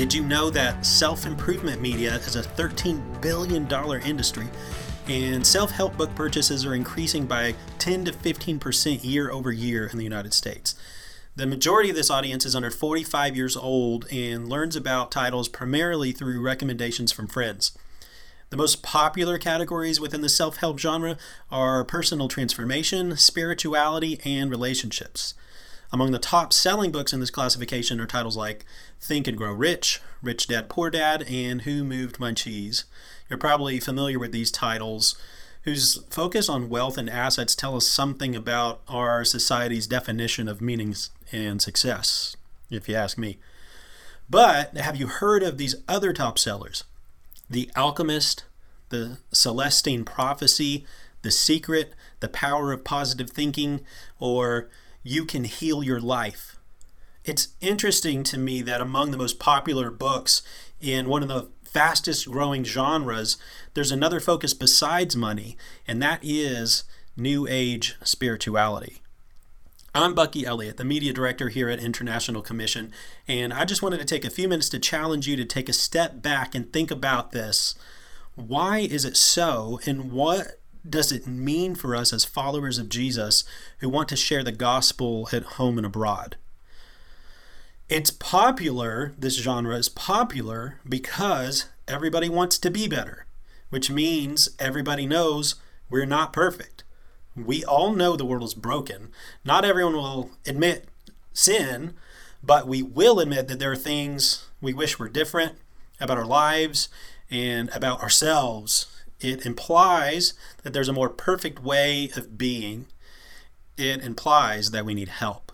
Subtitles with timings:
[0.00, 3.70] Did you know that self improvement media is a $13 billion
[4.02, 4.46] industry
[5.08, 9.98] and self help book purchases are increasing by 10 to 15% year over year in
[9.98, 10.74] the United States?
[11.36, 16.12] The majority of this audience is under 45 years old and learns about titles primarily
[16.12, 17.76] through recommendations from friends.
[18.48, 21.18] The most popular categories within the self help genre
[21.50, 25.34] are personal transformation, spirituality, and relationships.
[25.92, 28.64] Among the top selling books in this classification are titles like
[29.00, 32.84] Think and Grow Rich, Rich Dad Poor Dad, and Who Moved My Cheese.
[33.28, 35.20] You're probably familiar with these titles,
[35.62, 41.10] whose focus on wealth and assets tell us something about our society's definition of meanings
[41.32, 42.36] and success,
[42.70, 43.38] if you ask me.
[44.28, 46.84] But have you heard of these other top sellers?
[47.48, 48.44] The Alchemist,
[48.90, 50.86] The Celestine Prophecy,
[51.22, 53.80] The Secret, The Power of Positive Thinking,
[54.20, 54.68] or
[55.02, 56.58] You Can Heal Your Life.
[57.24, 60.42] It's interesting to me that among the most popular books
[60.78, 63.38] in one of the fastest growing genres,
[63.72, 65.56] there's another focus besides money,
[65.88, 66.84] and that is
[67.16, 69.00] New Age spirituality.
[69.94, 72.92] I'm Bucky Elliott, the media director here at International Commission,
[73.26, 75.72] and I just wanted to take a few minutes to challenge you to take a
[75.72, 77.74] step back and think about this.
[78.34, 83.44] Why is it so, and what does it mean for us as followers of Jesus
[83.78, 86.36] who want to share the gospel at home and abroad?
[87.88, 93.26] It's popular, this genre is popular because everybody wants to be better,
[93.70, 95.56] which means everybody knows
[95.88, 96.84] we're not perfect
[97.36, 99.10] we all know the world is broken.
[99.44, 100.88] Not everyone will admit
[101.32, 101.94] sin,
[102.42, 105.56] but we will admit that there are things we wish were different
[106.00, 106.88] about our lives
[107.30, 108.86] and about ourselves.
[109.20, 112.86] It implies that there's a more perfect way of being.
[113.76, 115.52] It implies that we need help.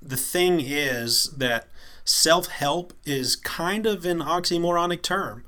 [0.00, 1.68] The thing is that
[2.04, 5.44] self help is kind of an oxymoronic term.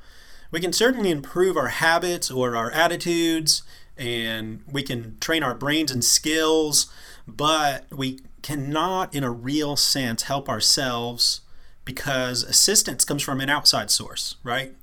[0.50, 3.62] We can certainly improve our habits or our attitudes
[3.96, 6.92] and we can train our brains and skills,
[7.26, 11.40] but we cannot, in a real sense, help ourselves
[11.84, 14.74] because assistance comes from an outside source, right?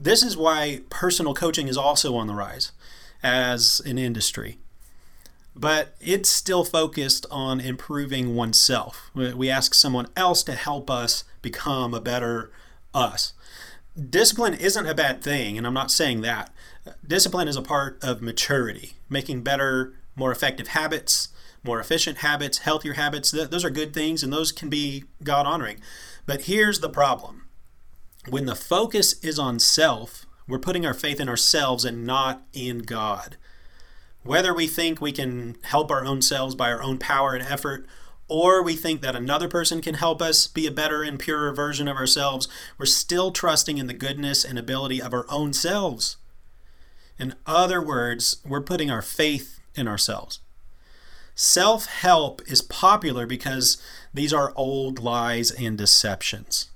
[0.00, 2.70] This is why personal coaching is also on the rise
[3.20, 4.58] as an industry.
[5.56, 9.10] But it's still focused on improving oneself.
[9.12, 12.52] We ask someone else to help us become a better
[12.94, 13.32] us.
[13.98, 16.54] Discipline isn't a bad thing, and I'm not saying that
[17.04, 21.30] discipline is a part of maturity, making better, more effective habits,
[21.64, 23.32] more efficient habits, healthier habits.
[23.32, 25.80] Those are good things and those can be God honoring.
[26.24, 27.47] But here's the problem
[28.26, 32.78] when the focus is on self, we're putting our faith in ourselves and not in
[32.80, 33.36] God.
[34.22, 37.86] Whether we think we can help our own selves by our own power and effort,
[38.28, 41.88] or we think that another person can help us be a better and purer version
[41.88, 46.16] of ourselves, we're still trusting in the goodness and ability of our own selves.
[47.18, 50.40] In other words, we're putting our faith in ourselves.
[51.34, 53.80] Self help is popular because
[54.12, 56.70] these are old lies and deceptions.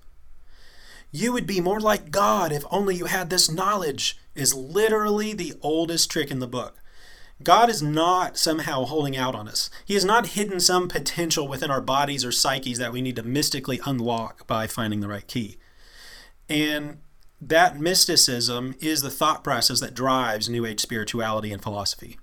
[1.13, 5.53] You would be more like God if only you had this knowledge, is literally the
[5.61, 6.79] oldest trick in the book.
[7.43, 9.69] God is not somehow holding out on us.
[9.85, 13.23] He has not hidden some potential within our bodies or psyches that we need to
[13.23, 15.59] mystically unlock by finding the right key.
[16.49, 16.99] And
[17.41, 22.17] that mysticism is the thought process that drives New Age spirituality and philosophy.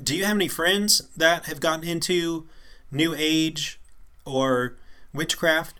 [0.00, 2.46] Do you have any friends that have gotten into
[2.92, 3.80] New Age
[4.24, 4.76] or
[5.12, 5.77] witchcraft?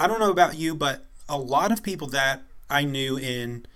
[0.00, 3.66] I don't know about you, but a lot of people that I knew in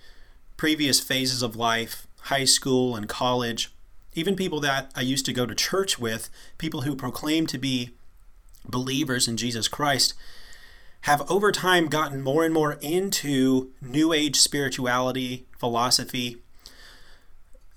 [0.57, 3.71] previous phases of life, high school and college,
[4.15, 7.91] even people that I used to go to church with, people who proclaim to be
[8.67, 10.15] believers in Jesus Christ,
[11.01, 16.37] have over time gotten more and more into New Age spirituality, philosophy,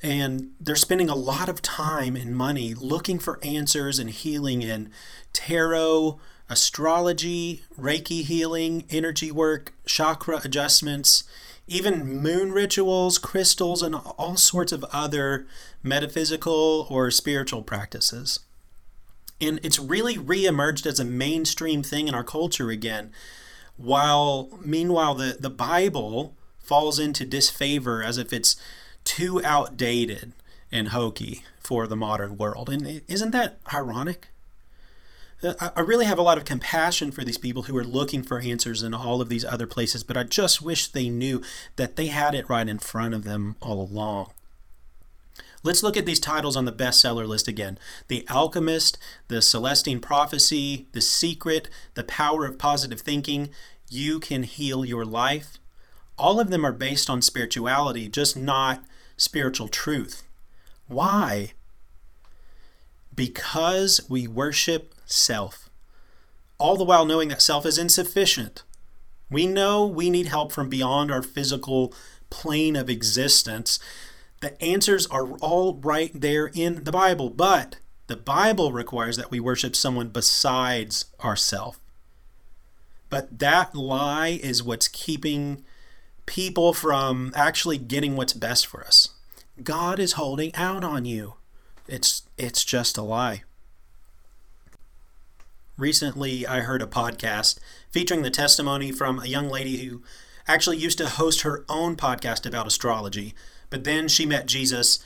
[0.03, 4.91] and they're spending a lot of time and money looking for answers and healing in
[5.34, 11.24] tarot, astrology, Reiki healing, energy work, chakra adjustments,
[11.66, 15.47] even moon rituals, crystals, and all sorts of other
[15.83, 18.41] metaphysical or spiritual practices.
[19.41, 23.12] And it's really reemerged as a mainstream thing in our culture again.
[23.77, 28.56] While meanwhile the, the Bible falls into disfavor as if it's
[29.04, 30.33] too outdated
[30.72, 32.68] and hokey for the modern world.
[32.68, 34.28] And isn't that ironic?
[35.43, 38.83] I really have a lot of compassion for these people who are looking for answers
[38.83, 41.43] in all of these other places, but I just wish they knew
[41.77, 44.33] that they had it right in front of them all along.
[45.63, 48.99] Let's look at these titles on the bestseller list again The Alchemist,
[49.29, 53.51] The Celestine Prophecy, The Secret, The Power of Positive Thinking,
[53.89, 55.59] You Can Heal Your Life.
[56.17, 58.83] All of them are based on spirituality, just not
[59.17, 60.25] spiritual truth.
[60.89, 61.53] Why?
[63.18, 65.68] Because we worship self,
[66.56, 68.62] all the while knowing that self is insufficient.
[69.28, 71.92] We know we need help from beyond our physical
[72.30, 73.80] plane of existence.
[74.41, 79.41] The answers are all right there in the Bible, but the Bible requires that we
[79.41, 81.80] worship someone besides ourself.
[83.10, 85.65] But that lie is what's keeping
[86.26, 89.09] people from actually getting what's best for us.
[89.60, 91.34] God is holding out on you.
[91.89, 93.43] It's it's just a lie.
[95.79, 97.59] Recently, I heard a podcast
[97.91, 100.03] featuring the testimony from a young lady who
[100.47, 103.35] actually used to host her own podcast about astrology,
[103.71, 104.99] but then she met Jesus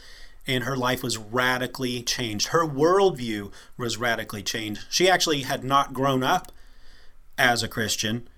[0.46, 2.48] and her life was radically changed.
[2.48, 4.86] Her worldview was radically changed.
[4.90, 6.50] She actually had not grown up
[7.38, 8.28] as a Christian,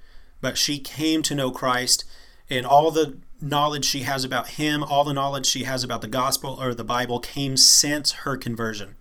[0.43, 2.05] but she came to know Christ
[2.51, 6.09] and all the knowledge she has about him, all the knowledge she has about the
[6.09, 8.97] gospel or the Bible came since her conversion.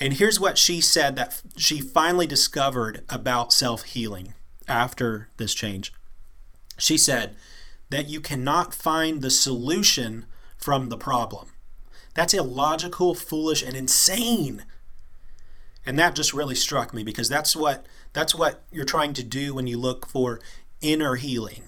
[0.00, 4.34] And here's what she said that she finally discovered about self healing
[4.66, 5.92] after this change.
[6.78, 7.36] She said
[7.90, 10.26] that you cannot find the solution
[10.56, 11.48] from the problem.
[12.14, 14.64] That's illogical, foolish, and insane.
[15.84, 19.54] And that just really struck me because that's what that's what you're trying to do
[19.54, 20.40] when you look for
[20.80, 21.64] inner healing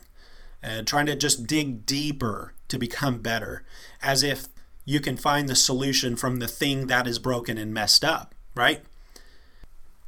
[0.62, 3.64] and trying to just dig deeper to become better,
[4.02, 4.48] as if
[4.84, 8.82] you can find the solution from the thing that is broken and messed up, right?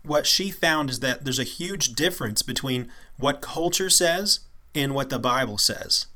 [0.02, 4.40] What she found is that there's a huge difference between what culture says
[4.74, 6.06] and what the Bible says.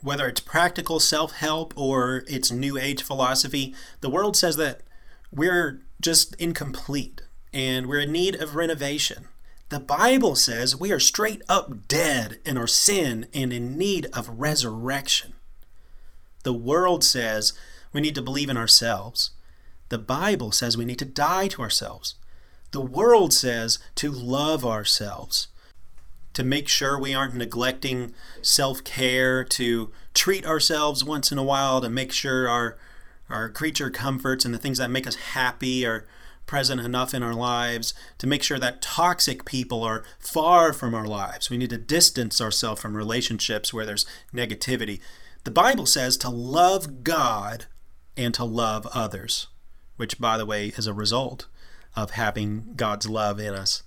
[0.00, 4.82] Whether it's practical self help or it's New Age philosophy, the world says that
[5.32, 9.26] we're just incomplete and we're in need of renovation.
[9.68, 14.40] The Bible says we are straight up dead in our sin and in need of
[14.40, 15.34] resurrection.
[16.42, 17.52] The world says
[17.92, 19.32] we need to believe in ourselves.
[19.90, 22.14] The Bible says we need to die to ourselves.
[22.70, 25.48] The world says to love ourselves,
[26.32, 31.80] to make sure we aren't neglecting self care, to treat ourselves once in a while,
[31.82, 32.78] to make sure our,
[33.28, 36.06] our creature comforts and the things that make us happy are
[36.48, 41.06] present enough in our lives to make sure that toxic people are far from our
[41.06, 41.48] lives.
[41.48, 44.98] We need to distance ourselves from relationships where there's negativity.
[45.44, 47.66] The Bible says to love God
[48.16, 49.46] and to love others,
[49.96, 51.46] which, by the way, is a result
[51.94, 53.84] of having God's love in us.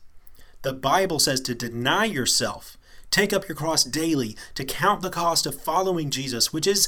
[0.61, 2.77] The Bible says to deny yourself,
[3.09, 6.87] take up your cross daily, to count the cost of following Jesus, which is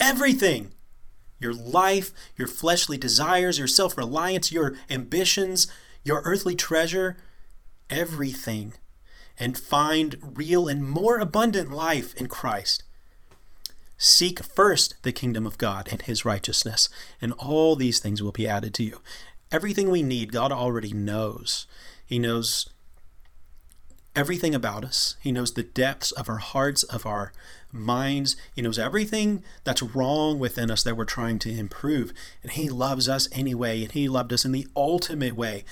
[0.00, 0.72] everything
[1.42, 5.66] your life, your fleshly desires, your self reliance, your ambitions,
[6.04, 7.16] your earthly treasure,
[7.90, 8.74] everything,
[9.38, 12.82] and find real and more abundant life in Christ.
[13.98, 16.88] Seek first the kingdom of God and his righteousness,
[17.20, 19.00] and all these things will be added to you.
[19.52, 21.66] Everything we need, God already knows.
[22.04, 22.68] He knows
[24.14, 25.16] everything about us.
[25.20, 27.32] He knows the depths of our hearts, of our
[27.72, 28.36] minds.
[28.54, 32.12] He knows everything that's wrong within us that we're trying to improve.
[32.42, 33.82] And He loves us anyway.
[33.82, 35.64] And He loved us in the ultimate way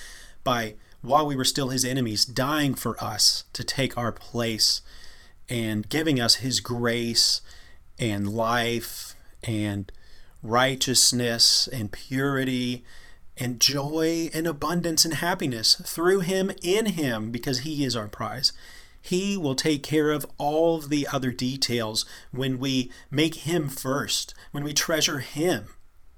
[0.43, 4.81] by, while we were still His enemies, dying for us to take our place
[5.47, 7.41] and giving us His grace
[7.99, 9.91] and life and
[10.41, 12.83] righteousness and purity
[13.41, 18.53] and joy and abundance and happiness through him in him because he is our prize.
[19.01, 24.35] He will take care of all of the other details when we make him first,
[24.51, 25.69] when we treasure him.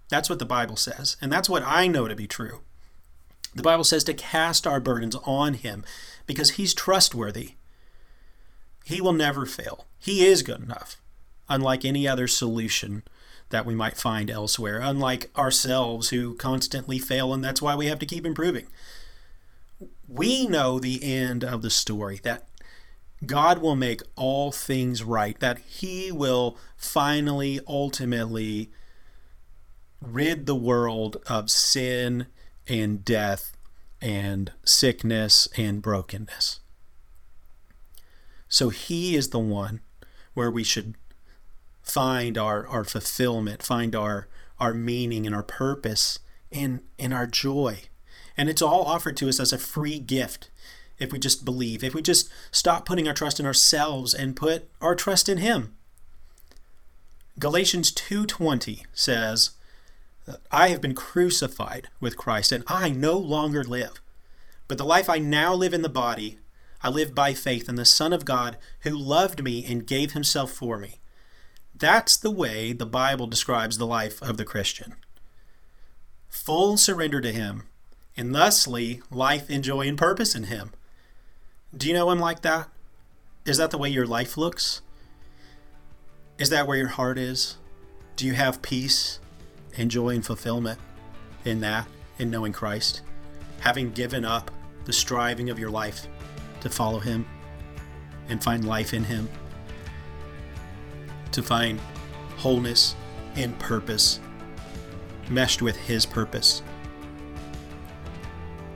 [0.10, 2.60] That's what the Bible says, and that's what I know to be true.
[3.56, 5.86] The Bible says to cast our burdens on him
[6.26, 7.52] because he's trustworthy.
[8.84, 9.86] He will never fail.
[9.98, 10.98] He is good enough,
[11.48, 13.04] unlike any other solution
[13.54, 18.00] that we might find elsewhere, unlike ourselves who constantly fail, and that's why we have
[18.00, 18.66] to keep improving.
[20.08, 22.48] We know the end of the story that
[23.28, 28.72] God will make all things right, that He will finally, ultimately
[30.02, 32.26] rid the world of sin
[32.68, 33.56] and death
[34.02, 36.60] and sickness and brokenness.
[38.50, 39.82] So He is the one
[40.34, 40.96] where we should
[41.84, 44.28] find our, our fulfillment, find our,
[44.60, 46.20] our meaning and our purpose
[46.52, 47.82] and, and our joy.
[48.36, 50.50] And it's all offered to us as a free gift
[50.98, 54.70] if we just believe, if we just stop putting our trust in ourselves and put
[54.82, 55.76] our trust in him.
[57.40, 59.52] Galatians 2:20 says,
[60.52, 64.00] I have been crucified with Christ, and I no longer live.
[64.68, 66.40] But the life I now live in the body,
[66.82, 70.52] I live by faith in the Son of God who loved me and gave himself
[70.52, 71.00] for me.
[71.76, 74.96] That's the way the Bible describes the life of the Christian.
[76.30, 77.64] Full surrender to Him,
[78.16, 80.72] and thusly life and joy and purpose in Him.
[81.76, 82.70] Do you know Him like that?
[83.46, 84.82] Is that the way your life looks?
[86.38, 87.58] Is that where your heart is?
[88.16, 89.20] Do you have peace
[89.76, 90.80] and joy and fulfillment
[91.44, 91.88] in that,
[92.20, 93.02] in knowing Christ?
[93.60, 94.52] Having given up
[94.86, 96.08] the striving of your life
[96.62, 97.26] to follow Him
[98.30, 99.28] and find life in Him?
[101.34, 101.80] To find
[102.38, 102.96] wholeness
[103.36, 104.20] and purpose
[105.30, 106.62] meshed with His purpose.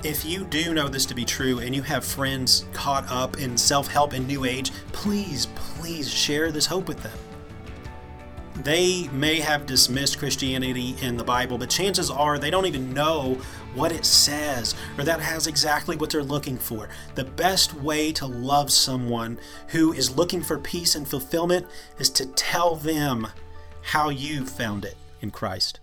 [0.03, 3.57] If you do know this to be true and you have friends caught up in
[3.57, 7.17] self help and New Age, please, please share this hope with them.
[8.63, 13.39] They may have dismissed Christianity in the Bible, but chances are they don't even know
[13.75, 16.89] what it says or that has exactly what they're looking for.
[17.15, 21.67] The best way to love someone who is looking for peace and fulfillment
[21.99, 23.27] is to tell them
[23.83, 25.79] how you found it in Christ.